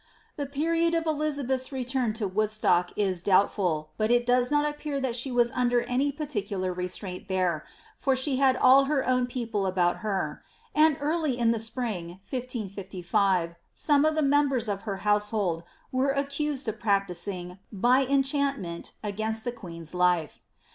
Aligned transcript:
The 0.35 0.47
period 0.47 0.95
of 0.95 1.03
Elizabelh^s 1.03 1.71
return 1.71 2.13
to 2.13 2.27
Woodstock 2.27 2.89
is 2.95 3.21
doubtful; 3.21 3.91
but 3.99 4.09
it 4.09 4.25
does 4.25 4.49
not 4.49 4.67
appear 4.67 4.99
that 4.99 5.15
she 5.15 5.31
was 5.31 5.51
under 5.51 5.81
any 5.81 6.11
particular 6.11 6.73
restraint 6.73 7.27
there, 7.27 7.67
for 7.97 8.15
she 8.15 8.37
had 8.37 8.57
all 8.57 8.85
her 8.85 9.07
own 9.07 9.27
people 9.27 9.67
about 9.67 9.97
her, 9.97 10.43
and 10.73 10.97
early 10.99 11.37
in 11.37 11.51
the 11.51 11.59
spring, 11.59 12.19
1 12.31 12.41
555, 12.47 13.55
some 13.75 14.03
of 14.03 14.15
the 14.15 14.23
members 14.23 14.67
of 14.67 14.81
her 14.89 14.97
household 15.05 15.61
were 15.91 16.09
accused 16.09 16.67
of 16.67 16.79
practising, 16.79 17.59
by 17.71 18.03
en 18.03 18.23
chantment, 18.23 18.93
against 19.03 19.43
the 19.43 19.51
queen's 19.51 19.93
life. 19.93 20.39